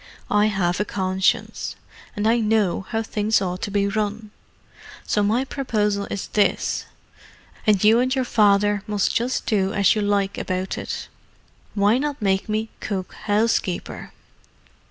[0.31, 1.75] I have a conscience:
[2.15, 4.31] and I know how things ought to be run.
[5.05, 6.87] So my proposal is this,
[7.67, 11.07] and you and your father must just do as you like about it.
[11.75, 14.11] Why not make me cook housekeeper?"